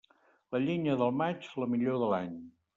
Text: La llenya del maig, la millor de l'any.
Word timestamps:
La 0.55 0.61
llenya 0.63 0.95
del 1.03 1.15
maig, 1.19 1.47
la 1.65 1.71
millor 1.77 2.03
de 2.07 2.11
l'any. 2.17 2.37